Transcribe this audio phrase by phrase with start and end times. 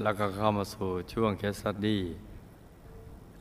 [0.00, 2.02] แล้วก็เข้ามาสู่ช่วงเคสสตดี้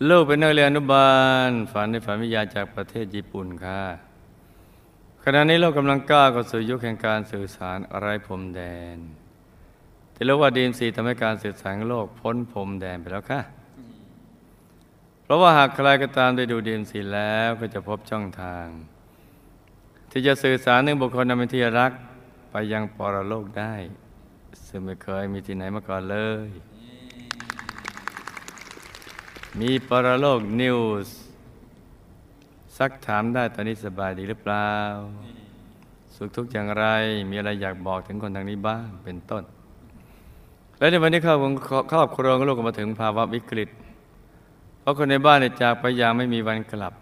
[0.09, 1.11] ลูกเป็นนักเรียนอนุบา
[1.47, 3.81] ล ฝันในฝันวิทยาจากประเทศญี่ปุ่นค่ะ
[5.23, 8.61] ขณะนี้โลกกำลังก้าวเข้าสู่ยุคแห่งการสื่อสารไร้พรมแด
[8.95, 8.97] น
[10.13, 13.41] ที่เรียกว่าดีมซีทำให้การสื่อสารโลกพ้นพรมแดนไปแล้วค่ะ
[15.23, 18.65] เพราะว่าหากใครก็ตามได้ดูดีมซีแล้วก็จะพบช่องทาง
[20.11, 21.91] ที่จะสื่อสารถึงบุคคลนั้นเป็นที่รัก
[22.51, 23.73] ไปยังปรโลกได้
[24.67, 26.47] ซึ่งไม่เคยมีที่ไหนมาก่อนเลย
[29.59, 31.15] มีปรโลกนิวส์
[32.77, 34.73] ซักถามได้ตอนนี้สบายดีหรือเปล่า
[36.15, 36.85] สุขทุกข์อย่างไร
[37.29, 39.43] มีอะไรอยากบอกถึงคนทางนี้บ้างเป็นต้น
[40.77, 43.69] และในวันนี้ครอบครัวครอบครัวของลูกก็มาถึงภาวะวิกฤต
[44.81, 46.93] เพราะคนในบ้านเนี่ยจากไปอย่างไม่มีวันกลับ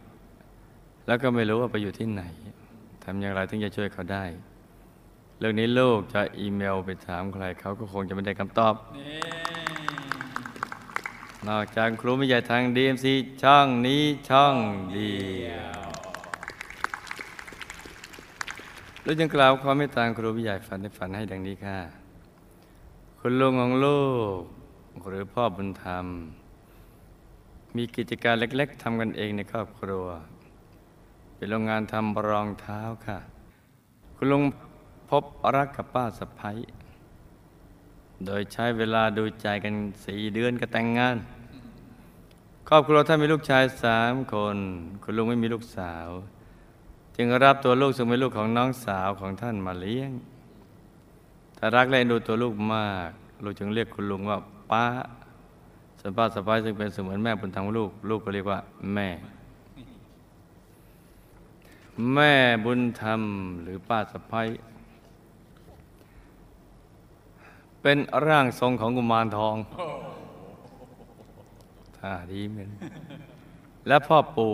[1.08, 2.24] แล้วก็ไม่รู้ว่าไปอยู่ที่ไหน
[3.04, 4.24] ทำอย่างไรถึงจะช่วยเขาได้
[5.42, 8.76] เรื่องนี้ลูกจะอีเมลไปถามใครเขาก็คงจะไม่ได้คำตอบ
[11.48, 13.06] นอกจากครูไม่ใหญ่ทาง DMC
[13.44, 14.56] ช่องนี้ช่อง
[14.94, 15.14] เดี
[15.48, 15.82] ยว
[19.06, 21.78] ลูกจึงกล่าวความเมตตาครูผู้ใหญ่ฝันในฝันให้ดังนี้ค่ะ
[23.20, 24.02] คุณลุงของลู
[24.40, 24.42] ก
[25.10, 26.06] หรือพ่อบุญธรรม
[27.76, 30.06] มีกิจการเล็ก ๆทำกันเองในครอบครัว
[31.36, 33.18] เป็นโรงงานทำรองเท้าค่ะ
[34.18, 34.44] คุณลุง
[35.10, 35.24] พบ
[35.56, 36.58] รักกับป้าสะพ้ย
[38.26, 39.74] โดยใช้เวลาดูใจกัน
[40.06, 41.18] สี่เดือนก็แต่งงาน
[42.68, 44.58] ครอบครัวท่านมีลูกชายสามคน
[45.04, 46.08] คุณลุงไม่มีลูกสาว
[47.16, 50.12] จึงรับตัวลูกซึ่งเป็นลูกของน้องสาวของท่านมาเลี้ยง
[51.58, 53.10] ถ้ารักและดูตัวลูกมาก
[53.44, 54.38] ลูกจึงเรียกคุณลุงว่า
[54.72, 54.86] ป้า
[56.00, 58.60] ส่วนป้าสะพ้ายซึ่งเป็นเสมือนแม่บุญธรรมลูก ลูกก็เรียกว่า
[58.94, 59.10] แม่
[62.14, 62.34] แม่
[62.66, 63.22] บุญธรรม
[63.64, 64.48] หรือป้าสะพ้าย
[67.82, 67.98] เป็น
[68.28, 69.56] ร่างทรงของกุมารทอง
[71.98, 72.70] ท่าดีเหมือน
[73.88, 74.54] และพ่อปู่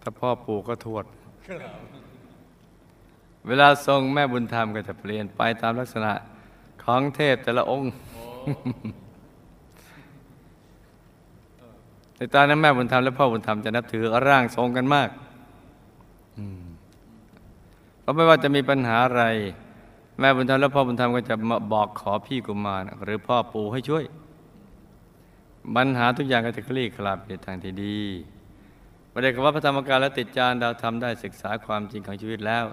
[0.00, 1.04] ถ้าพ่อปู่ก็ทวด
[3.46, 6.12] เวลาทรงแม่บุญธรรมก็จะเปลี่ยนไปตามลักษณะ
[6.84, 7.90] ของเทพแต่ละองค์
[12.16, 15.08] ในตอนนั้นแม่บุญธรรมและพ่อบุญธรรมจะนับถือร่างทรงกันมาก
[18.00, 19.24] เพราะไม่ว่าจะมีปัญหาอะไร
[20.18, 24.04] แม่บุญธรรมและพ่อบุญธรรมก็จะมาบอกขอพี่กุมารหรือพ่อปู่ให้ช่วย
[25.76, 28.00] ปัญหาทุกอย่างก็จะคลี่คลายไปทางที่ดี
[29.12, 32.64] ประเด็นว่าพระธรรมกายและติดจานดาวธรรมได้ศึกษาความจริงของชีวิตแล้ว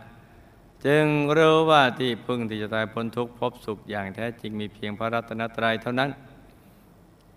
[0.86, 1.06] จึง
[1.38, 6.10] รู้ว่าที่พึ่งที่จะตายพ้นทุกข์พบสุขอย่างแท้จริงมีเพียงพระรัตนตรัยเท่านั้น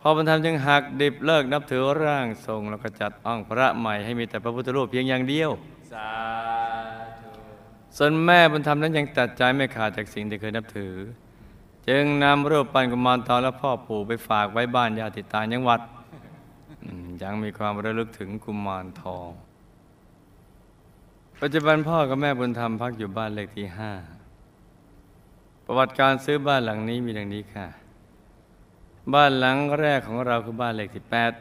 [0.00, 5.50] พ่อบุญธรรมจึงหักดิบเลิกนับถือร่างทรงแล้วก็จัดอ้องพระใหม่ให้มีแต่พระพุทธรูปเพียงอย่างเดียว
[5.92, 6.08] สา
[6.60, 6.63] ธุ
[7.96, 10.94] ส่วนแม่บุญธรรมนั้นยังตัดใจไม่ขาดจากสิ่งที่เคยนับถือ
[11.88, 15.80] จึงนำรูปปั้นกุมารทองและพ่อปู่ไปฝากไว้บ้านญาติตางจังหวัด
[17.22, 19.28] ยังมีความระลึกถึงกุมารทอง
[21.40, 23.92] ปัจจุบันพ่อกับแม่บุญธรรมพักอยู่บ้านเลขที่ห้า
[25.64, 27.66] ประวัติการซื้อบ้านหลังนี้มีดังนี้ค่ะ
[29.14, 31.32] บ้านหลังแรกของเราคือบ้านเลขที่แปด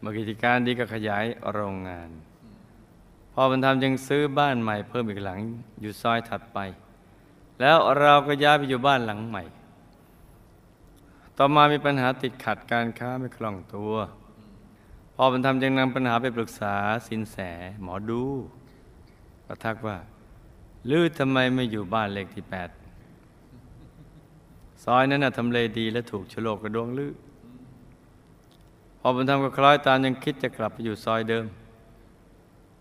[0.00, 2.10] เมื่อกิจการดีก็ขยายโรงงาน
[3.36, 5.40] พอบุญธรรมจึงซื้อบ้านใหม่เพิ่มอีกหลัง
[5.80, 6.58] อยู่ซอยถัดไป
[7.60, 9.42] แล้วเราก็ย้ายไปอยู่บ้านหลังใหม่
[11.36, 13.94] ต่อมามีปัญหาติดขัดการค้าไม่คล่องตัว
[15.14, 16.74] พอบุญธรรมจึงนำปัญหาไปปรึกษา
[17.08, 17.36] สินแส
[17.82, 18.22] หมอดู
[19.46, 19.96] ก็ทักว่า
[20.90, 22.68] ลือทำไมไม่อยู่บ้านเลขที่แปด
[24.84, 27.12] ซอยนั้นน่ะทำเลดีและถูกฉลกกระดวงลือ
[29.00, 31.44] พอบุญธรรมก็คล้อยตามยังคิดจะกลับไปอยู่ซอยเดิม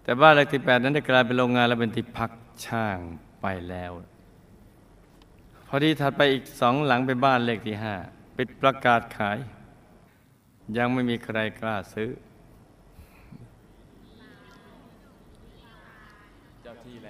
[0.03, 2.31] แต่บ้านเลขที่แปดนั้นได้กลายเป็นโรงงานและเป็นที่พัก
[2.65, 2.97] ช่าง
[3.41, 3.91] ไปแล้ว
[5.67, 7.95] พอดีถัดไปอีกสองหลังเป็นบ้านเลขที่ห้า
[8.37, 9.37] ปิดประกาศขาย
[10.77, 12.09] ยังไม่มีใครกล้าซื้อ
[16.63, 17.09] เจ้าที่แล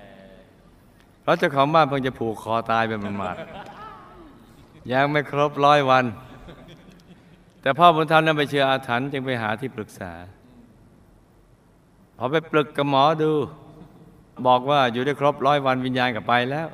[1.22, 6.06] เพราะเจ้าของบ้านเพิ่งจะผูกคอตายไปมันมาดๆยังไม่ครบร้อยวัน
[7.62, 10.12] แต่พ่อบุญธรรมนั้นไปเชื่ออาถรรพ์จึงไปหาที่ปรึกษา
[12.18, 13.31] พอไปปรึกกับหมอดู
[14.48, 16.68] บอกว่าอยู่ได้ครบร้อยวันวิญญาณกับไปแล้ว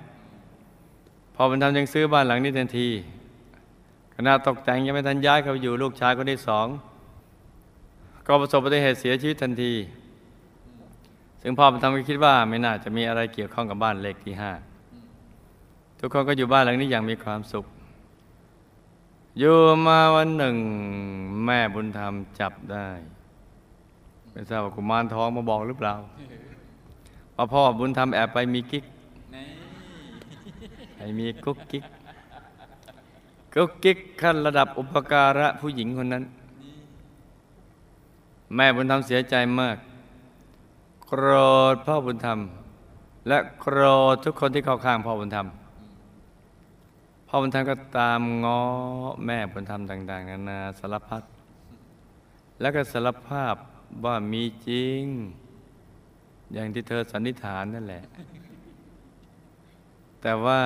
[1.36, 2.89] พอบุญธรรมจึงซื้อบ้านหลังนี้ทันที
[4.15, 6.68] ขณะตกแต่งยังไม่ทันย้ายเขาไปอยู่ลูกชายคนที่สอง
[8.27, 9.74] ก็ประสบอุบัติเหตุเสียชีวิตทันที
[11.41, 14.51] ซึ่งพ่อบุญธรรมก็คิดว่าไม่น่าจะมีอะไรเกี่ยวข้องกับบ้านเลขที่ห้า
[16.00, 17.65] ทุกคนก็อยู่บ้านหลังนี้อย่างมีความสุข
[19.39, 19.57] อยู่
[19.88, 20.56] มาวันหนึ่ง
[21.45, 22.88] แม่บุญธรรมจับได้
[24.31, 25.94] ไม่ทราบว่ากุมารทองมาบอกหรือเปล่า
[27.36, 28.86] ว่าพ่อบุญธรรมแอบไปมีกิ๊ก
[29.36, 29.46] นี่
[30.96, 31.86] ไปมีกุ๊กกิ๊ก
[33.56, 36.24] กุ๊กกิ๊กขั้นระดับอุปการะผู้หญิงคนนั้น
[38.56, 39.78] แม่บุญธรรมเสียใจมาก
[41.08, 41.28] โกร
[41.74, 42.40] ธพ่อบุญธรรม
[43.28, 43.80] และโกร
[44.14, 45.48] ธทุกคนที่เข้าข้างพ่อบุญธรรม
[47.28, 48.62] พ่อบุญธรรมก็ตามง้อ
[49.25, 51.24] แม่บุญธรรมต่าง ๆ นานาสารพัด
[52.62, 53.56] แล้วก็สารภาพ
[54.06, 55.01] ว่ามีจริง
[56.53, 58.03] อย่างที่เธอสันนิษฐานนั่นแหละ
[60.21, 60.62] แต่ว่า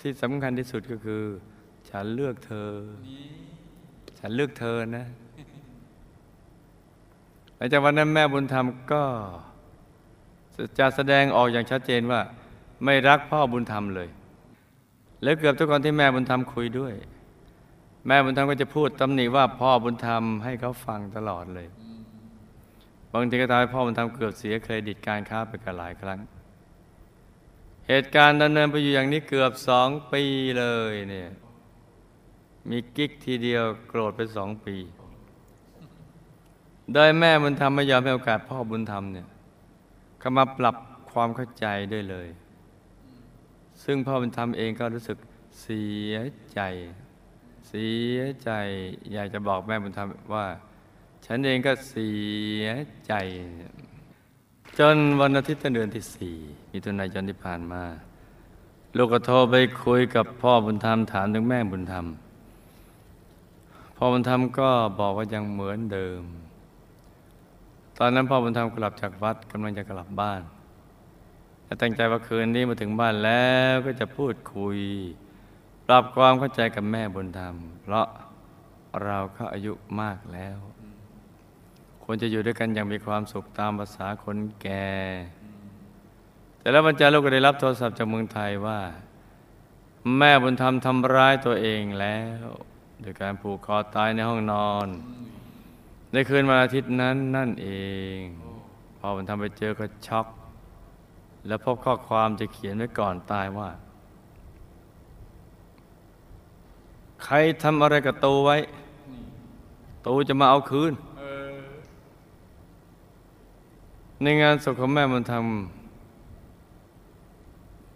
[0.00, 1.22] ที่สำคัญที่สุดก็คือ
[1.90, 2.70] ฉันเลือกเธอ
[4.18, 5.06] ฉันเลือกเธอนะ
[7.56, 9.04] หลังจากวันนั้นแม่บุญธรรมก็
[10.78, 12.20] จะแสดงออกอย่างชัดเจนว่า
[12.84, 14.08] ไม่รักพ่อบุญธรรมเลย
[15.22, 16.94] แล้วเกือบทุกคนที่แม่บุญธรรมคุยด้วย
[18.06, 21.68] แม่บุญธรรมก็จะพูดตำหนิว่าพ่อบุญธรรมให้เขาฟังตลอดเลย
[23.12, 26.18] บางทีก็ทำให้พ่อบุญธรรมเกือบเสียเครดิตการค้าไปกันหลายครั้ง
[27.88, 30.22] เหตุการณ์ดำเนินไปอยู่อย่างนี้เกือบสองปี
[30.58, 31.30] เลยเนี่ย
[32.70, 34.76] มีกิ๊กทีเดียวโกรธไปสองปี
[36.92, 39.26] โดยแม่บุญธรรมไม่ยอมให้โอกาสพ่อบุญธรรมเนี่ย
[40.18, 40.76] เข้ามาปรับ
[41.12, 42.28] ความเข้าใจด้วยเลย
[43.84, 45.18] ซึ่งพ่อบุญธรรมเองก็รู้สึก
[45.60, 46.14] เสีย
[46.54, 46.60] ใจ
[47.74, 48.50] สียใจ
[49.12, 50.46] อยากจะบอกแม่บุญธรรมว่า
[51.26, 52.10] ฉันเองก็เสี
[52.64, 52.66] ย
[53.06, 53.12] ใจ
[54.78, 56.36] จนวันอาทิตย์เดือนที่สี่
[56.72, 57.82] มิถุนายนที่ผ่านมา
[58.96, 59.54] ลูกก็โทรไป
[59.84, 62.06] คุยกับพ่อบุญธรรมถามถึงแม่บุญธรรม
[63.96, 64.70] พ่อบุญธรรมก็
[65.00, 66.22] บอกว่ายังเหมือนเดิม
[67.98, 70.40] ตอนนั้นพ่อบุญธรรมกลับจากวัดกำลังจะกลับบ้าน
[71.64, 74.78] และตั้งใจว่าคืนนี้มาถึงบ้านแล้วก็จะพูดคุย
[75.86, 78.06] ปรับความเข้าใจกับแม่บุญธรรม เพราะ
[79.04, 80.58] เราก็อายุมากแล้ว
[82.04, 84.88] ควรจะอยู่ด้วยกันอย่างมีความสุขตามภาษาคนแก่
[86.58, 88.80] แต่แล้ววันจันทร์ลูกก็ได้รับโทรศัพท์จากเมืองไทยว่า
[90.18, 92.46] แม่บุญธรรมทำร้ายตัวเองแล้ว
[93.00, 94.88] โดยการผูกคอตายในห้องนอน
[96.12, 97.68] ในคืนวันอาทิตย์นั้นนั่นเอ
[98.16, 98.18] ง
[98.98, 100.26] พอบุญธรรมไปเจอก็ช็อก
[101.46, 103.70] แล้วพบข้อความจะเขียนไว้ก่อนตายว่า
[107.24, 108.56] ใครทำอะไรกับตูไว้
[110.06, 110.92] ตูจะมาเอาคืน
[114.22, 115.44] ในงานศพของแม่บุญธรรม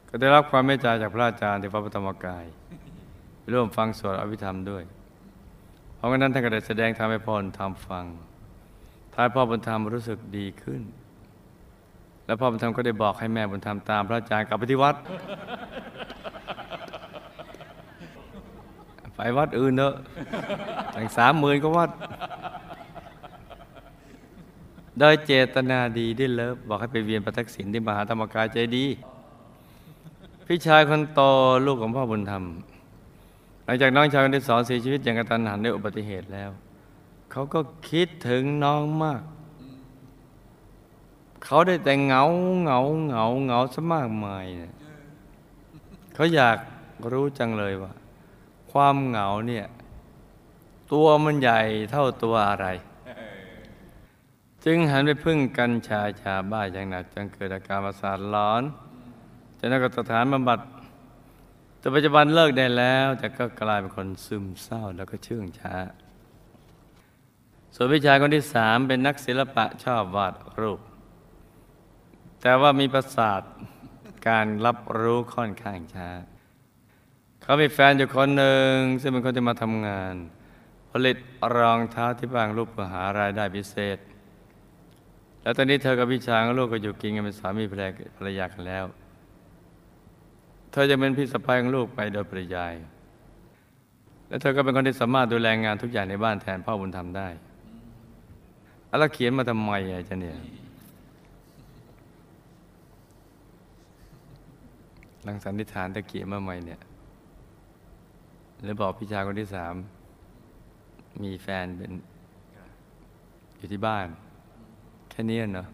[0.09, 2.45] ก็ได้รับความเมตตาจากพระอาจารย์ที่วัดพระธมกาย
[3.53, 4.85] ร่วมฟังสวดอภิธรรมด้วย
[5.95, 8.05] เพราะงั้นท่านก็ได้แสดงธรรมให้พ่อบุญธรรมฟัง
[9.15, 10.83] ท้ายพ่อบุญธรรมรู้สึกดีขึ้น
[12.27, 14.95] แล้วพ่อบุญธรรมก็ได้บอกให้แม่บุญธรรมตามพระอาจารย์กลับไปที่วัด
[19.21, 19.95] ไปวัดอื่นเถอะ
[20.93, 21.91] แตั้งสามหมื่นก็วัด
[24.99, 28.87] โดยเจตนาดีได้เลิฟบอกให้ไปเวียนประทักษิณที่มหาธรรมกายใจดี
[30.47, 31.21] พี่ชายคนโต
[31.67, 32.45] ลูกของพ่อบุญธรรม
[33.65, 36.51] หลังจากน้องชายคนที่สองเสียชีวิตอย่างกระตันหันด้วยอุบัติเหตุแล้ว
[37.31, 37.61] เขาก็
[37.91, 39.23] คิดถึงน้องมาก
[41.45, 42.23] เขาได้แต่เหงา
[42.63, 44.75] เหงาเหงาเหงาซะมากมายเนี่ย
[46.15, 46.59] เขาอยาก
[47.13, 47.93] รู้จังเลยว่า
[48.73, 49.67] ความเหงาเนี่ย
[50.93, 51.61] ตัวมันใหญ่
[51.91, 52.67] เท่าตัวอะไร
[54.65, 58.63] จึงหันไปพึ่งกัญชาชาบ้าอย่างหนักจนเกิดอาการประสาทร้อน
[59.59, 60.61] จากนั้นก็สถานบำบัด
[61.79, 65.75] แต่ปัจจุบันเลิกได้แล้ว แต่ก็กลายเป็นคนซึมเศร้าแล้วก็เชื่องช้า
[67.75, 70.81] ส่วนพี่ชายคนที่สามเป็นนักศิลปะชอบวาดรูป
[72.41, 73.43] แต่ว่ามีประสาท
[74.29, 76.09] การรับรู้ค่อนข้างช้า
[77.49, 80.15] เขามีแฟนอยู่คนหนึ่ง ซึ่งเป็นคนที่มาทำงาน
[80.91, 81.17] ผลิต
[81.57, 83.99] รองเท้าที่บางรูปเพื่อหารายได้พิเศษ
[85.43, 87.65] แล้วตอนนี้เธอกับพี่ชายของลูกก็อยู่กินกันเป็นสามี
[88.17, 88.85] ภรรยากันแล้ว
[90.73, 92.75] เธอจะเป็นพี่สะใภ้ของลูกไปโดยปริยาย
[94.29, 97.29] และเธอก็เป็นคนที่สามารถดูแลงานทุกอย่างในบ้านแทนพ่อบุญธรรมได้
[98.99, 100.37] แล้วเขียนมาทำไมอะจ๊เนี่ย
[105.25, 106.81] หลังสันนิษฐานตะเกียบมาใหม่เนี่ย
[108.65, 109.75] แล้วบอกพี่ชายคนที่สาม
[111.23, 111.93] มีแฟนเป็น
[113.57, 114.07] อยู่ที่บ้าน
[115.11, 115.69] แค่นี้เนาะ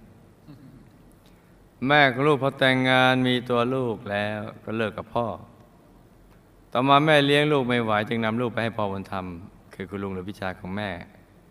[1.87, 5.27] แม่ของลูกพอแต่งงานมีตัวลูกแล้วก็เลิกกับพ่อ
[6.73, 9.27] ต่อมาแม่เลี้ยงลูกไม่ไหวจึงนำลูกไปให้พ่อบุญธรรม
[9.75, 10.91] คือคุณลุงหรือพี่ชายของแม่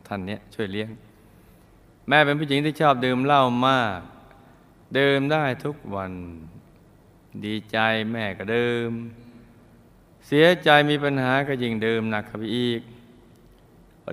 [0.08, 0.90] ท่านเนี้ยช่วยเลี้ยง
[2.10, 4.00] แม่เป็นผู้หญิงที่ชอบดื่มเหล้ามาก
[4.98, 6.12] ดื่มได้ทุกวัน
[7.46, 7.78] ดีใจ
[8.12, 8.92] แม่ก็ดื่ม
[10.28, 12.82] เสียใจมีปัญหาก็ยิ่งดื่มหนักเข้าไปอีก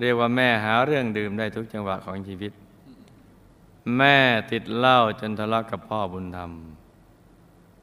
[0.00, 2.52] เรียกว่าแม่หาเรื่องดื่มได้ทุกจังหวะของชีวิต
[3.96, 4.16] แม่
[4.50, 6.52] ติดเหล้าจนทะเลาะกับพ่อบุญธรรม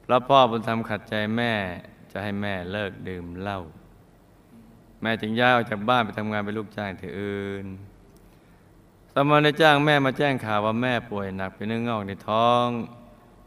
[0.02, 1.52] เพราะพ่อบุญธรรมขัดใจแม่
[2.12, 3.60] จะให้แม่เลิกดื่มเหล้า
[5.02, 7.66] แม่จึงย้ายออกจากบ้านไปทำงานเป็นลูกจ้างที่อื่น
[9.12, 12.66] สมานในจ้างแม่มาแจ้งข่าวว่าแม่ป่วยหนักเป็นเนื้องอกในท้อง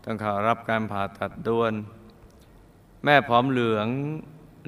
[0.04, 1.74] ต้องเข้ารับการผ่าตัดด่วน
[3.04, 3.88] แม่ผอมเหลือง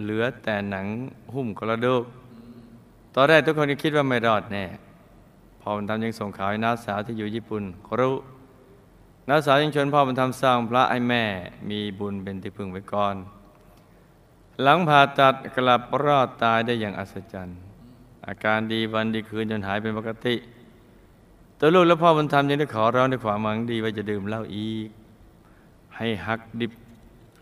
[0.02, 0.86] เหลือแต่หนัง
[1.34, 2.04] หุ้มกระดูก
[3.16, 4.66] ตอนแรกทุกคนก็คิดว่าไม่รอดแน่
[5.62, 7.64] พ่อบุญธรรมยังส่งข่าวให้น้าสาวที่อยู่ญี่ปุ่น
[8.00, 8.16] รู้
[9.30, 11.24] น้าสาวยังชวนพ่อบุญธรรมสร้างพระให้แม่
[11.70, 13.16] มีบุญเป็นที่พึ่งไว้ก่อน
[14.62, 17.58] หลังผ่าตัดกลับรอดตายได้อย่างอัศจรรย์
[18.28, 20.36] อาการดีวันดีคืนจนหายเป็นปกติ
[21.60, 24.90] ตัวลูกและพ่อบุญธรรมยังได้ขอร้องด้วยความหวังดีว่าจะดื่มเหล้าอีก
[25.98, 26.72] ให้หักดิบ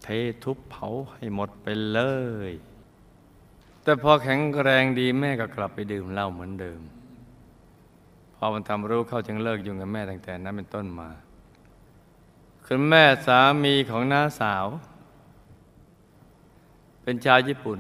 [0.04, 0.08] เท
[0.44, 2.00] ทุบเผาให้หมดไปเล
[2.50, 2.52] ย
[3.84, 6.82] แต่พอแข็งแรงดีแม่ก็กลับไปดื่มเหล้าเหมือนเดิม
[8.36, 11.10] พอมันทำรู้เข้าจึงเลิกยุ่งกับแม่ตั้งแต่นั้นเป็นต้นมา
[12.66, 14.66] คุณแม่สามีของน้าสาว
[17.04, 17.80] เป็นชาวญี่ปุ่น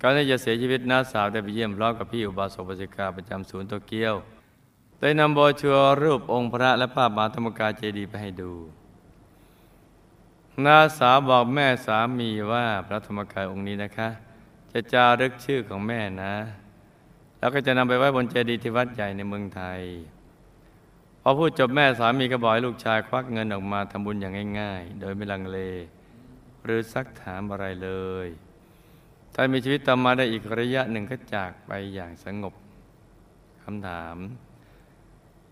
[0.00, 4.14] ก่อนที่จะเสียชีวิตน้าสาวได้ไปเยี่ยมพร้อมกับพี่อุบาสกบาสิกาประจำศูนย์โตเกียว
[5.00, 8.52] ได้นำโบชัวรูปองค์พระและภาพมาธรรมกาเจดีย์ไปให้ดู
[10.62, 14.08] น้าสาวบอกแม่สามีว่าพระธรรมกายองค์นี้นะคะ
[14.72, 16.34] จะจารึกชื่อของแม่นะ
[17.38, 19.80] แล้วก็จะนำไปไว้บนเจดีย์ที่วัดใหญ่ในเมืองไทย
[21.22, 25.58] พอพูดจบแม่สามีก็บอกให้ลูกชายควักเงินออกมาทำบุญอย่างง่าย ๆ โดยไม่ลังเล
[26.64, 27.90] หรือซักถามอะไรเล
[28.24, 28.28] ย
[29.34, 32.54] ท่านมีชีวิตต่อมาได้อีกระยะหนึ่งก็จากไปอย่างสงบ
[33.62, 34.16] คำถาม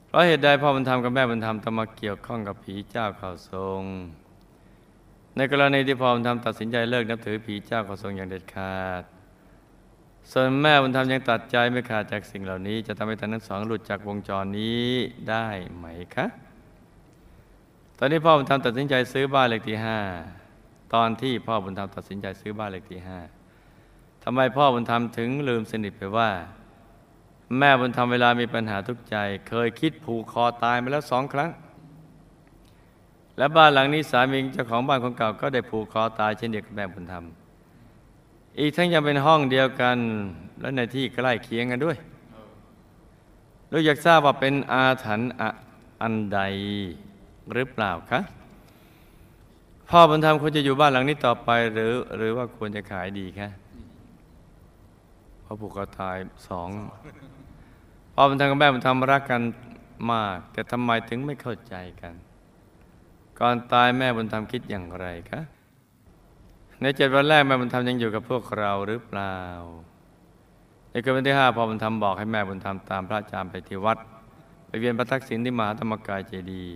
[0.06, 3.82] เพราะเหตุใดพ่อบุญธรรมกับแม่บุญธรรมต้องมาเกี่ยวข้องกับผีเจ้าข่าวทรง
[5.36, 9.02] ในกรณีที่พ่อบุญธรรมตัดสินใจเลิกนับถือผีเจ้าข่าวทรงอย่างเด็ดขาด
[10.30, 14.86] ส่วนแม่บุญธรรมยังตัดใจไม่ขาดจากสิ่งเหล่านี้ จะทำให้ท่านทั้งสองหลุดจากวงจรนี้
[15.30, 15.46] ได้
[15.76, 16.26] ไหมคะ
[17.98, 19.98] ตอนนี้พ่อบุญธรรมตัดสินใจซื้อบ้านเลขที่ห้า
[20.94, 23.18] ตอนที่พ่อบุญธรรมตัดสินใจซื้อบ้านเลขที่ห้า
[24.24, 26.30] ทำไมพ่อบุญธรรมถึงลืมสนิทไปว่า
[27.58, 29.16] แม่บุญธรรมเวลามีปัญหาทุกใจ
[29.48, 31.50] เคยคิดผูกคอตายมาแล้วสองครั้ง
[33.38, 37.24] และบ้านหลังนี้สามีเจ้าของบ้านคนเก่าก็ได้ผูกคอตายเช่นเดียวกับแม่บุญธรรม
[38.58, 39.96] อีกทั้งยังเป็นห้องเดียวกัน
[40.60, 41.96] และในที่ใกล้เคียงกันด้วย
[43.70, 45.30] เราอยากทราบว่าเป็นอาถรรพ์
[46.02, 46.40] อันใด
[47.52, 48.20] หรือเปล่าคะ
[49.88, 53.50] พ่อบุญธรรมควรจะอยู่บ้านหลังนี้ต่อไปหรือ หรือว่าควรจะขายดีคะ
[55.44, 56.16] พราะผูกคอตาย
[56.48, 56.68] สอง
[58.14, 59.42] พ่อบุญธรรมกับแม่บุญธรรมรักกัน
[60.12, 62.14] มาก แต่ทำไมถึงไม่เข้าใจกัน
[63.44, 65.40] ก่อนตายแม่บุญธรรมคิดอย่างไรคะ
[66.80, 69.38] ในเจ็ดวันแรกแม่บุญธรรมยังอยู่กับพวกเราหรือเปล่า
[70.90, 73.98] ในคืนวันที่ห้าพอบุญธรรมบอกให้แม่บุญธรรมตามพระอาจารย์ไปที่วัด
[74.66, 76.74] ไปเวียนพระทักษิณที่มหาธรรมกายเจดีย์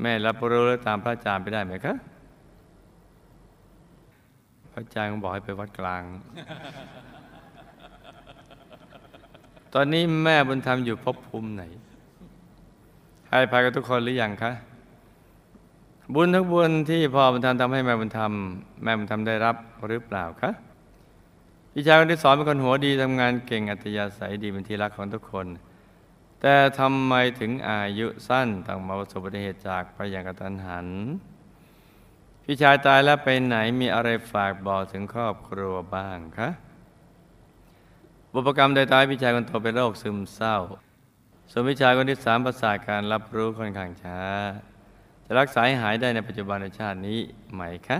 [0.00, 1.94] แม่รับรู้และตามพระอาจารย์ไปได้ไหมคะ
[4.72, 6.02] พระอาจารย์ก็บอกให้ไปวัดกลาง
[9.74, 11.62] ตอนนี้แม่บุญธรรมอยู่ภพภูมิไหน
[13.30, 14.52] ให้ภัยกับทุกคนหรือยังคะ
[16.14, 18.32] บุญทุกบุญที่พ่อบุญธรรมทำให้แม่บุญธรรม
[18.82, 19.56] แม่บุญธรรมได้รับ
[19.88, 20.50] หรือเปล่าคะ
[21.72, 25.46] พี่ชายคนที่สอนเป็นคนหัวดีทำงานเก่งอัตยาศัยดีเป็นที่รักของทุกคน
[26.40, 30.88] แต่ทำไมถึงอายุสั้นต้องมาประสบอุบัติเหตุจากไปอย่างกระทันหัน
[32.44, 36.48] พี่ชายตายแล้วไปไหนมีอะไรฝากบอกถึงครอบครัวบ้างคะ
[38.32, 40.56] บุพกรรมใดตายพี่ชายคนโตเป็นโรคซึมเศร้า
[41.50, 44.18] ส่วนพี่ชายคนที่สามประสาทการรับรู้ค่อนข้างช้า
[45.26, 47.20] จะรักษาให้หายได้ในปัจจุบันในชาตินี้
[47.52, 47.98] ไหมคะ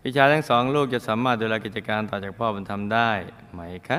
[0.00, 3.10] พี่ชายทั้งสองลูกจะสามารถดูแลกิจการต่อจากพ่อบุญธรรมได้
[3.52, 3.98] ไหมคะ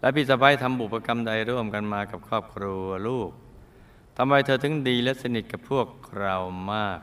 [0.00, 3.30] และพี่สะพ้ายทำบุพกรรมใดร่วมกันมากับครอบครัวลูก
[4.16, 5.86] ทำไมเธอถึงดีและสนิทกับพวก
[6.18, 6.36] เรา
[6.72, 7.00] มาก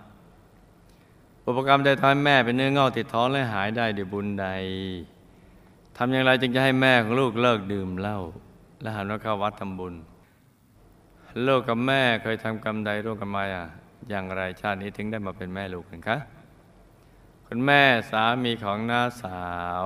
[1.44, 4.48] บุพกรรมใดทำให้แม่เป็นเนื้องอกติดท้องและหายได้ด้วยบุญใด
[5.98, 8.20] ทำอย่างไรจึงจะให้แม่ของลูกเลิกดื่มเหล้า
[8.82, 9.94] และหันมาเข้าวัดทำบุญ
[11.44, 13.65] ลูกกับแม่เคยทำกรรมใดร่วมกันมาอะ
[14.10, 16.18] อย่างไรชาตินี้ถึงได้มาเป็นแม่ลูกกันคะ
[17.48, 19.46] คุณแม่สามีของน้าสา
[19.82, 19.86] ว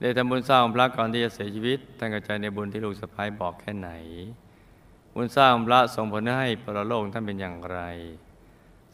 [0.00, 3.90] ได้ทำบุญสร้างพระก่อนที่จะเสียชีวิตท่านกระจายในบุญที่ลูกสะพ้ายบอกแค่ไหน
[5.14, 7.78] บุญสร้างพระส่งผลให้ประโลกท่านเป็นอย่างไร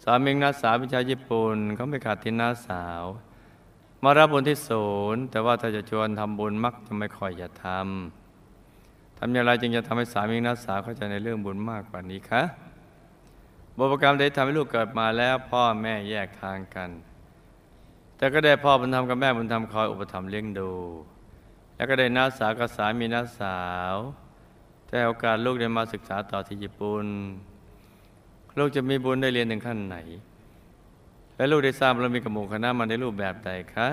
[0.03, 3.03] สามีน้าสาวเป็นชาวญี่ปุ่นเขาไม่ขาดที่น้าสาว
[4.03, 8.20] มารับบุญที่ศูนย์แต่ว่าถ้าจะชวนทำบุญมักจะไม่ค่อยจะทำ
[9.23, 12.43] ทำอย่างไรจึงจะทำให้สามีน้าสาวเข้าใจในเรื่องบุญมากกว่านี้คะ
[13.77, 16.91] บุพกรรมได้ทำให้ลูกเกิดมาแล้วพ่อแม่แยกทางกัน
[18.17, 20.73] แต่ก็ได้พ่อบุญธรรมกับแม่บุญธรรมคอยอุปถัมภ์เลี้ยงดู
[21.77, 23.61] แล้วก็ได้น้าสาวกับสามีน้าสา
[23.93, 23.95] ว
[24.89, 27.07] แต่โอกาสลูกได้มาศึกษาต่อที่ญี่ปุ่น
[28.59, 29.97] ลูกจะมีบุญได้เรียนถึงขั้นไหน
[31.37, 33.89] และลูกได้ทราบเรามีกระหมู่คณะมาในรูปแบบใดคะ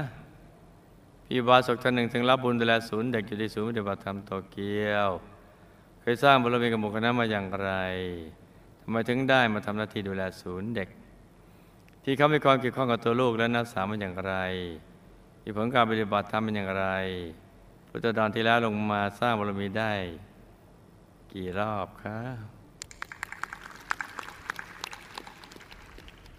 [1.30, 5.10] พี่บาศกท่านหนึ่งถึงรับบุญดูแลศูนย์เด็กอยู่ที่ศูนย์ปฏิบัติธรรมโตเกียว
[6.02, 7.72] เคยสร้างบารมีกับหมู่คณะมาอย่างไร
[8.82, 10.90] ทำไมถึงได้มาทำหน้าที่ดูแลศูนย์เด็ก
[12.04, 14.34] ที่เขามีความเกี่ยวข้องกับตัวลูกและนักศึกษามันอย่างไร
[15.44, 16.86] มีผลการปฏิบัติธรรมเป็นอย่างไร
[17.88, 19.94] พุทธดอนที่แล้วลงมาสร้างบารมีได้
[21.34, 22.20] กี่รอบคะ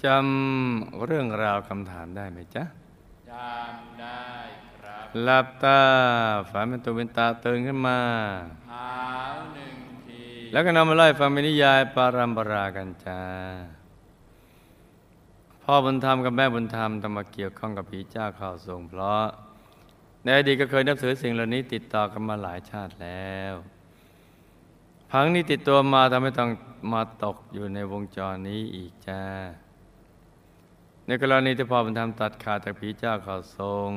[0.04, 2.64] จำเรื่องราวคำถามได้ไหมจ๊ะ
[3.30, 4.22] จำได้
[5.22, 5.80] หลับตา
[6.50, 8.00] ฝันเป็นตัวเป็นตาตื่นขึ้นมา
[8.70, 8.90] หา
[9.34, 9.74] วหนึ่ง
[10.06, 10.22] ที
[10.52, 13.20] แล้วก็นำมาไล่ฟังเป็นนิยายปารัมปรากันจ้า
[15.62, 19.24] พ่อบุญธรรมกับแม่บุญธรรมต้องมาเกี่ยวข้องกับผีเจ้าข่าวทรงเพราะ
[20.22, 23.54] ในอดีตก็เคยนับถือสิ่งเหล่านี้ติดต่อกันมาหลายชาติแล้ว
[25.10, 26.50] พังนี้ติดตัวมาทำให้ต้อง
[26.92, 29.22] มาตกอยู่ในวงจรนี้อีกจ้า
[31.06, 33.90] ในกรณีที่พ่อบุญธรรมตัดขาดจากผีเจ้าข่าวทรง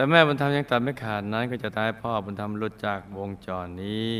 [0.00, 4.12] แต่แม่บุญธรรมยังตัดไม่ขาดนั้น ก็จะทำให้พ่อบุญธรรมหลุดจากวงจรนี้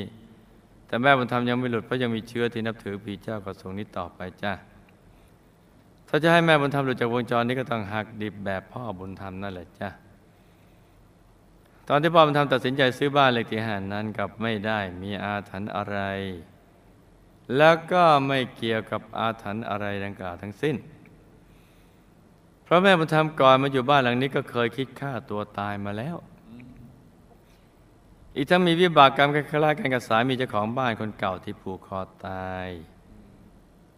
[0.87, 4.53] แต่แม่บุญธรรมยังไม่หลุดเพราะยังมีเชื้อที่นับถือผีเจ้ากระทรงนี้ต่อไปจ้ะ
[6.09, 9.89] ถ้าจะให้แม่บุญธรรมหลุดจากวงจรนี้ก็ต้องหักดิบแบบพ่อบุญธรรมนั่นแหละจ้ะ
[11.89, 15.99] ตอนที่พ่อบุญธรรมตัดสินใจซื้อบ้านเลขที่หานั้นกับไม่ได้มีอาถรรพ์อะไร
[17.57, 20.77] แล้วก็ไม่เกี่ยวกับอาถรรพ์อะไรดังกล่าวทั้งสิ้น
[22.71, 26.17] ราะแม่บุญธรรมก่อนมาอยู่บ้านหลังนี้ก็เคยคิดฆ่าตัวตายมาแล้ว
[28.37, 32.69] อีกทั้งมีวิบากกรรมคล้ายๆกันกับสามีเจ้าของบ้านคนเก่าที่ผูกคอตาย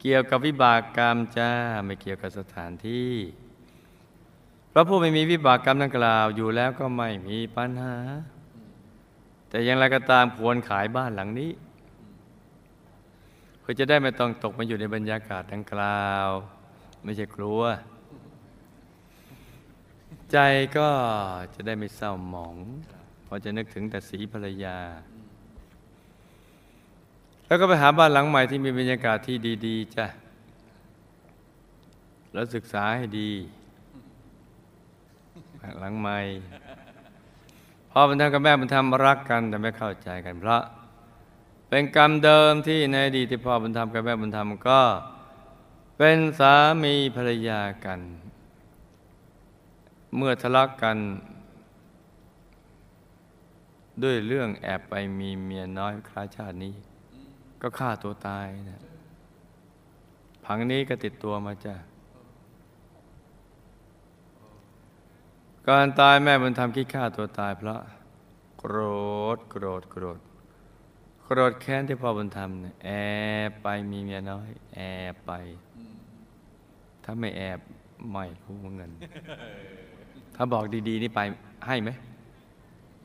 [0.00, 1.50] เกี่ยวกับวิบากกรรมจ้า
[1.84, 3.14] ไม่เกี่ยวกับสถานที่
[4.70, 7.96] เพราะผู้ไม่มีวิบากกรรมดังกล่าวอยู่แล้วก็ไม่มีปัญหา
[9.48, 11.50] แต่อย่างไรก็ตามควรขายบ้านหลังนี้
[13.60, 16.28] เพื่อจะได้ไม่ต้องตกมาอยู่ในบรรยากาศดังกล่าว
[17.02, 17.62] ไม่ใช่กลัว
[20.32, 20.38] ใจ
[20.78, 20.88] ก็
[21.54, 22.56] จะได้ไม่เศร้าหมอง
[23.24, 24.78] เพราะจะนึกถึงแต่สีภรรยา
[27.46, 30.06] แล้วก็ไปหาบ้านหลังใหม่ที่มีบรรยากาศที่ดีๆจ้ะ
[32.32, 33.30] แล้วศึกษาให้ดี
[35.80, 36.18] หลังใหม่
[37.90, 40.62] พ่อบุญธรรมกับแม่บุญธรรมรักกันแต่ไม่เข้าใจกันเพราะ
[41.68, 44.80] เป็นกรรมเดิมที่ในอดีตที่พ่อบุญธรรมกับแม่บุญธรรมก็
[45.98, 48.00] เป็นสามีภรรยากัน
[50.16, 50.96] เมื่อทะเลาะกกัน
[54.02, 56.74] ด้วยเรื่องแอบไปมีเมียน้อยคลาชาตินี้
[57.62, 58.82] ก็ฆ่าตัวตายนะ
[60.44, 61.74] ผังนี้ก็ติดตัวมาจ้ะ
[65.66, 67.80] ก่อนตายแม่บุญธรรมคิดฆ่าตัวตายเพราะ
[68.58, 68.76] โกร
[69.36, 70.18] ธโกรธโกรธ
[71.24, 72.90] โกรธแค้นที่พ่อบุญธรรมเนี่ยแอ
[73.48, 74.80] บไปมีเมียน้อย แอ
[75.12, 75.32] บไป
[77.04, 77.58] ถ้าไม่แอบ
[78.10, 78.90] ไม่รู้เงิน
[80.42, 81.20] ถ้าบอกดีๆนี่ไป
[81.66, 81.90] ให้ไหม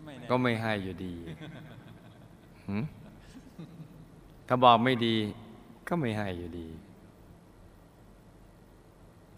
[0.04, 1.14] ไม่แน่ก็ไม่ให้อยู่ดี
[2.68, 2.84] หืม
[4.48, 5.16] ถ้าบอกไม่ดี
[5.88, 6.68] ก็ไม่ให้อยู่ดี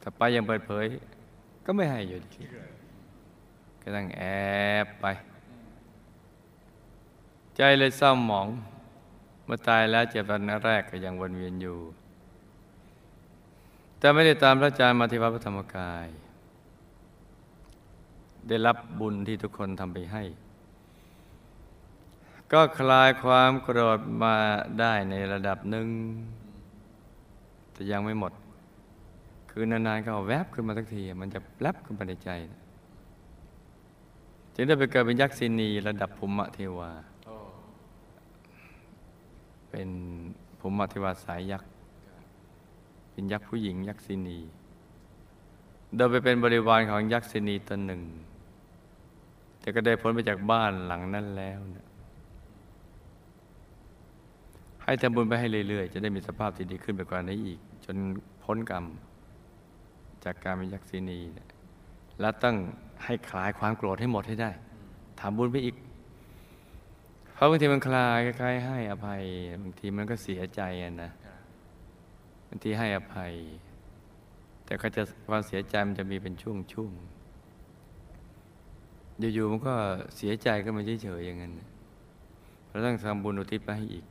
[0.01, 0.85] ถ้าไปอยังเปิดเผย
[1.65, 2.41] ก็ไม่ให้อยู่ดี
[3.81, 4.23] ก็ต้องแอ
[4.85, 5.05] บไป
[7.55, 8.47] ใจเลยเศร้าหมอง
[9.45, 11.77] เมื่อตายแล้วเจ็บตอนแรกก็ยังวนเวียนอยู่
[13.99, 16.07] แต่ไม่ได้ตามพระอาจารย์มาที่วัดพระธรรมกาย
[18.49, 20.23] ได้รับบุญที่ทุกคนทำไปให้
[22.51, 24.35] ก็คลายความโกรธมา
[24.79, 25.87] ได้ในระดับหนึ่ง
[27.73, 28.33] แต่ยังไม่หมด
[29.51, 32.29] คือนานๆก็แวบขึ้นมาสักที มันจะแลบขึ้นมาในใจ
[34.55, 36.91] จึงได้ไปเกิดเป็นยักษินีระดับภูมิเทวา
[39.69, 39.89] เป็น
[40.59, 41.71] ภูมิเทวาสายยักษ์
[43.11, 44.39] เป็นยักษ์ผู้หญิงยักษินี
[45.95, 48.01] โดยไปเป็นบริวารของยักษินีตนหนึ่ง
[49.59, 51.87] แต่ก็ได้พ้นไปจากบ้านหลังนั้นแล้วนะ
[54.83, 57.97] ให้ทำบุญไปให้เรื่อยๆ จะได้มีสภาพที่ดีขึ้นไปกว่านี้อีก จน
[58.43, 58.85] พ้นกรรม
[60.23, 61.47] จากการเป็นยักษินีนะ
[62.19, 62.55] และต้อง
[63.05, 64.51] ให้คลายความโกรธให้หมดให้ได้
[65.21, 65.75] ทำบุญไปอีก
[67.33, 69.21] เพราะบางทีมันคลายคล้ายๆให้อภัย
[69.61, 70.61] บางทีมันก็เสียใจ
[71.03, 71.11] นะ
[72.47, 73.33] บางทีให้อภัย
[74.65, 76.51] แต่ก็จะความเสียใจมันจะมีเป็นช่
[76.83, 77.18] วงๆ
[79.19, 79.75] อยู่ๆมันก็
[80.15, 81.53] เสียใจก็มาเฉยๆอย่างนั้น
[82.69, 84.05] เราต้องทำบุญอุทิศไปให้อีก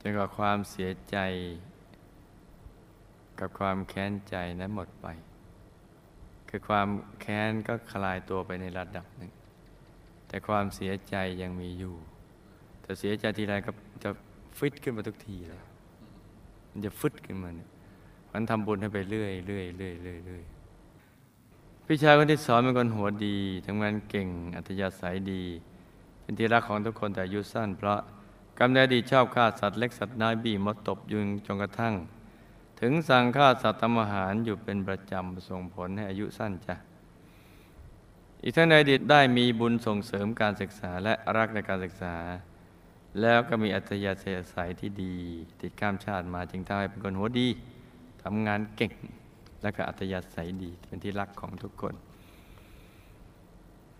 [0.00, 1.16] จนกว่าความเสียใจ
[3.38, 5.06] กับความแค้นใจนั้นหมดไป
[6.48, 6.88] คือความ
[7.20, 9.30] แค้นก็คลายตัวไปในระดับหนึ่ง
[10.28, 11.94] แต่ความเสียใจยังมีอยู่
[12.82, 13.70] แต่เสียใจทีไรก็
[14.02, 14.10] จะ
[14.58, 15.62] ฟิตขึ้นมาทุกทีเลย
[16.70, 17.70] มันจะฟึดขึ้นมาเนี่ย
[18.32, 20.42] มันทำบุญให้ไปเรื่อยเรื่อยเรื่อยเรื่อยเรื่อย
[21.88, 25.42] พี่ชายคนที่สองเป็นคนหัวดีทำงานเก่งอัธยาศัยดี
[26.22, 27.98] เป็นที่รักของทุกคนแต่อายุสั้น เพราะ
[28.58, 31.94] กำเนิดดีชอบฆ่าสัตว์เล็กสัตว์น้อยบีมดตบยุงจนกระทั่ง
[32.80, 36.74] ถึงสั่งฆ่าสัตว์ทำอาหารอยู่เป็นประจำส่งผลให้อายุสั้นจ้ะ
[38.42, 42.16] อีกทั้งในอดีตได้มีบุญส่งเสริมการศึกษาและรักในการศึกษา
[43.20, 44.12] แล้วก็มีอัธยา
[44.54, 45.14] ศัยที่ดี
[45.60, 47.48] ติดข้ามชาติมาจึงทำให้เป็นคนหัวดี
[48.22, 48.92] ทำงานเก่ง
[49.66, 51.94] และก็อัธยาศัยดีเป็นที่รักของทุกคน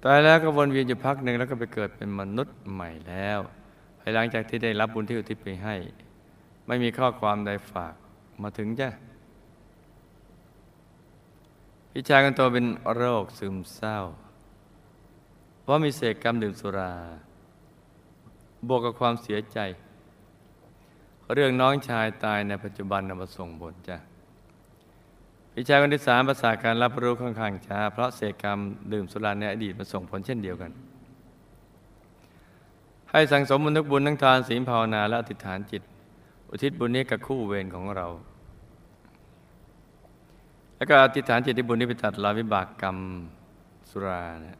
[0.05, 3.41] ตายแล้วก็วนเวียนอยู่พักหนึ่งแล้วก็ไปเกิดเป็นมนุษย์ใหม่แล้ว
[4.01, 5.77] ภายหลังจากที่ได้รับบุญที่อุทิศไปให้
[6.67, 7.95] ไม่มีข้อความใดฝาก
[8.43, 8.89] มาถึงจ้ะ
[11.91, 13.99] พี่ชายกันโตเป็นโรคซึมเศร้า
[15.63, 16.93] เพราะมีเศษกรรมดื่มสุรา
[18.69, 19.59] บวกกับความเสียใจ
[21.35, 23.99] เรื่องน้องชายตายในปัจจุบันนำมาส่งบทจ้ะ
[25.59, 28.59] พี่ชาคนที่สามภาษาการรับรู้ค่อนข้างช้า เพราะเศษกรรม
[28.93, 30.71] ดื่มสุราในอดีตมาส่งผลเช่นเดียวกัน
[33.11, 35.83] ให้สั่งสมบุญทุกบุญทั้งทานศีลภาวนาและอธิษฐานจิต
[36.51, 38.07] อุทิศบุญนี้กับคู่เวรของเรา
[40.77, 42.97] แล้วก็อธิษฐานจิตที่บุญนี้ไปตัดรอยวิบากกรรม
[43.91, 44.59] สุรานะ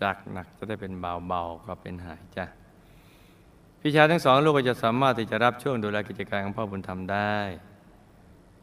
[0.00, 2.44] จากหนักจะได้เป็นเบาเบาก็เป็นหายจ้ะ
[3.80, 7.36] พี่ชายทั้งสองลูกก็จะสามารถที่จะรับช่วงดูแลกิจการของพ่อบุญธรรมได้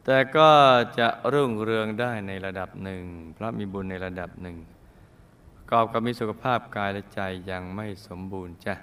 [0.08, 0.50] แต่ก็
[0.98, 3.02] จะรุ่งเรืองได้ในระดับหนึ่ง
[3.34, 4.56] เพราะมีบุญในระดับหนึ่ง
[5.54, 8.74] ประกอบกับมีสุขภาพกายและใจยังไม่สมบูรณ์จ้ะ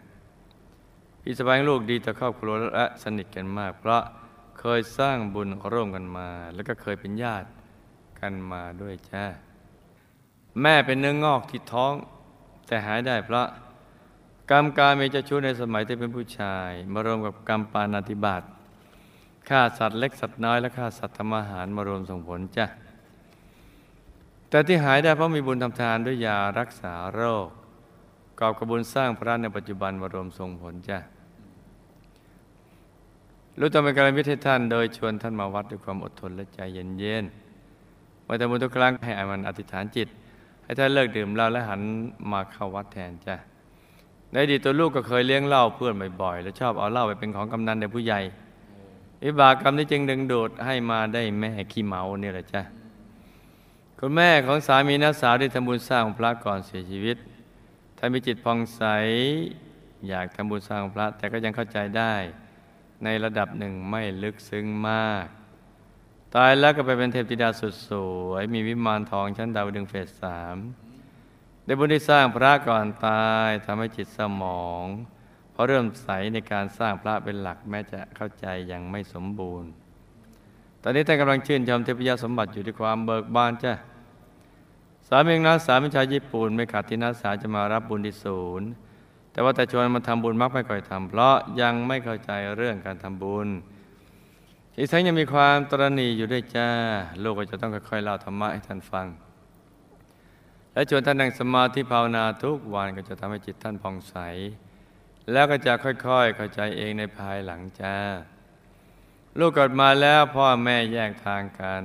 [1.21, 4.03] พี่สะพ้ายลูกดีต่อครอบครัวและสนิทกันมาก เพราะ
[4.59, 7.47] เคยสร้างบุญร่วมกันมา แล้วก็เคยเป็นญาติ
[8.19, 9.25] กันมาด้วยจ้า
[10.61, 11.93] แม่เป็นเนื้องอกที่ท้อง
[12.67, 13.47] แต่หายได้เพราะ
[14.51, 18.43] กรรมการมีจ้าชู้ในสมัยที่เป็นผู้ชาย มารวมกับกรรมปานาติบาต
[19.49, 22.65] ฆ่าสัตว์เล็กสัตว์น้อยและฆ่าสัตว์ทำอาหารมารวมส่งผลจ้ะ
[24.49, 27.47] แต่ที่หายได้เพราะมีบุญทำทานด้วยยารักษาโรค
[28.39, 30.97] กอบกับบุญสร้างพระในปัจจุบันมารวมส่งผลจ้ะ
[33.59, 40.07] รู้ต้องเป็นการมิตรให้ท่านโดยชวนท่านมาวัดด้วยความอดทนและใจเย็นๆเมื่อทำบุญทุกครั้งให้อามันอธิษฐานจิต
[40.63, 41.81] ให้ท่านเลิกดื่มเหล้าและหัน
[42.31, 43.35] มาเข้าวัดแทนจ้ะ
[44.31, 48.21] ในอดีตตัวลูกก็เคยเลี้ยงเหล้าเพื่อนบ่อยๆ และชอบเอาเหล้าไปเป็นของกำนันในผู้ใหญ่
[49.23, 52.61] วิบากกรรมนี้จึงดึงดูดให้มาได้แม่ขี้เมาเนี่ยแหละจ้ะ
[53.99, 57.17] คุณแม่ของสามีน้าสาวที่ทำบุญสร้างพระก่อนเสียชีวิต
[57.97, 58.83] ท่านมีจิตผ่องใส
[60.07, 62.13] อยากทำบุญสร้างพระ แต่ก็ยังเข้าใจได้
[63.03, 65.25] ในระดับหนึ่งไม่ลึกซึ้งมาก
[66.35, 67.91] ตายแล้วก็ไปเป็นเทพธิดาสุดส
[68.27, 70.55] วย มีวิมานทองชั้นดาวดึงเฟสสาม
[71.65, 74.85] ได้บุญที่สร้างพระก่อนตายทำให้จิตสมอง
[75.53, 79.69] เพราะเริ่มใสในการสร้างพระเป็นหลักแม้จะเข้าใจยังไม่สมบูรณ์
[80.81, 83.73] ตอนนี้ท่านกำลังชื่นชมเทพยสมบัติอยู่ด้วยความเบิกบานจ้ะ
[85.07, 88.67] สามีน้าสาวเป็นชาวญี่ปุ่นไม่ขาดที่น้าสาวจะมารับบุญที่ศูนย์
[89.31, 93.47] แต่ว่าแต่ชวนมาทำบุญมักไม่ค่อยทำเพราะยังไม่เข้าใจเรื่องการทำบุญ
[94.77, 96.69] อีกทั้งยังมีความตรณีอยู่ด้วยจ้า
[97.23, 99.07] ลูกก็จะต้องค่อยๆเล่าธรรมะให้ท่านฟัง
[100.73, 104.15] และชวนท่านนั่งสมาธิภาวนาทุกวันก็จะทำให้จิตท่านผ่องใส
[105.31, 107.95] แล้วก็จะค่อยๆเข้าใจเองในภายหลังจ้า
[109.39, 111.83] ลูกเกิดมาแล้วพ่อแม่แยกทางกัน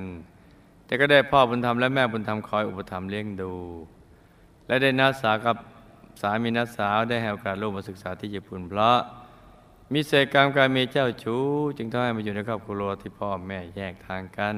[0.84, 3.54] แต่ก็ได้พ่อบุญธรรมและแม่บุญธรรมคอยอุปถัมภ์เลี้ยงดู
[4.66, 5.56] และได้นัดสาวกับ
[6.20, 8.98] สามีนัดสาวได้ให้โอกาสลูกมาศึกษาที่ญี่ปุ่นเพราะ
[9.92, 11.44] มีเศษกรรมการมีเจ้าชู้
[11.76, 14.54] จึงทำให้มาอยู่ในครอบครัวที่พ่อแม่แยกทางกัน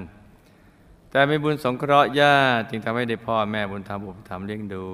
[1.10, 4.86] แต่มีบุญสงเคราะห์ญาติจึงทำให้ได้พ่อแม่บุญธรรมอุปถัมภ์เลี้ยงดู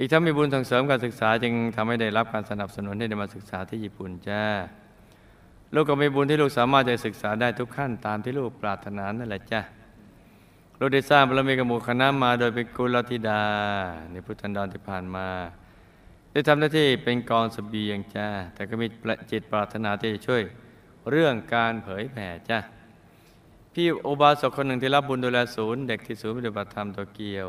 [0.00, 4.44] อีกทั้งมีบุญส่งเสริมการศึกษาจึงทำให้ได้รับการสนับสนุนให้ได้มาศึกษาที่ญี่ปุ่นจ้า
[5.74, 9.60] ลูกก็มีบุญที่ลูกสามารถจะศึกษาได้ทุกขั้นตามที่ลูกปรารถนานั่นแหละจ้ะ
[10.78, 13.42] ลูกได้สร้างบารมีกับหมู่คณะมาโดยเป็นกุลธิดา
[14.10, 15.28] ในพุทธันดรที่ผ่านมา
[16.32, 18.86] ได้ทำหน้าที่เป็นกองเสบียงจ้าแต่ก็มี
[19.30, 20.42] จิตปรารถนาที่จะช่วย
[21.10, 22.58] เรื่องการเผยแผ่จ้า
[23.72, 27.48] พี่อุบาสกคนหนึ่งที่รับบุญดูแลศูนย์เด็กที่ศูนย์ปฏิบัติธรรมตัวเกียว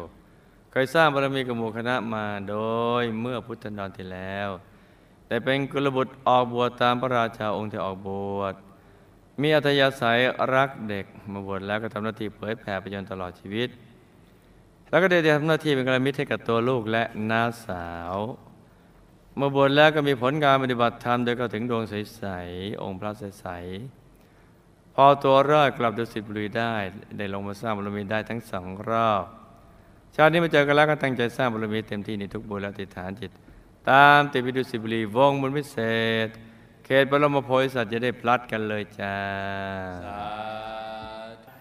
[0.71, 2.57] เคยสร้างบารมีกับหมู่คณะมาโด
[3.01, 4.49] ยเมื่อพุทธนดรที่แล้ว
[5.27, 8.55] แต่เป็นกุลบุตรออกบวชตามพระราชาองค์ที่ออกบวช
[9.41, 10.19] มีอัธยาศัย
[10.55, 13.69] รักเด็กมาบวชแล้วก็ทำหน้าที่เผยแผ่ไปจนตลอดชีวิต
[14.89, 18.15] แล้วก็ได้ทำหน้าที่เป็นกระมิตรให้กับตัวลูกและน้าสาว
[19.35, 26.75] เมื่อบวชแล้วก็มีผลการปฏิบัติธรรมโดยเข้าถึงดวงใสๆองค์พระใสๆพอตัวรอดกลับดุสิตบุรีได้
[27.17, 29.25] ได้ลงมาสร้างบารมีได้ทั้งสองรอบ
[30.15, 33.31] ชาตินี้มาเจอกันแล้วก็ตั้งใจสร้างบารมีเต็มที่ในทุกบุญและติฐานจิต
[33.89, 35.77] ตามติดวิดุสิตบุรีวงบุญพิเศ
[36.27, 36.29] ษ
[36.85, 39.15] เขตบรมโพธิสัตว์จะได้พลัดกันเลยจ้า
[40.05, 40.21] สา
[41.45, 41.51] ธุ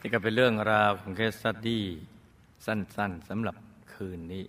[0.00, 1.84] ทีนี่ก็เป็นเรื่องราวของเคสสตดี้
[2.66, 3.56] สั้นๆสำหรับ
[3.92, 4.44] คืนนี้